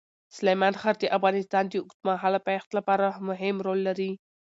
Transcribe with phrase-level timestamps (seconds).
[0.35, 4.11] سلیمان غر د افغانستان د اوږدمهاله پایښت لپاره مهم رول لري.